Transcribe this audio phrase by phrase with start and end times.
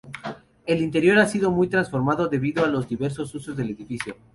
[0.65, 4.17] El interior ha sido muy transformado debido a los diversos usos del edificio.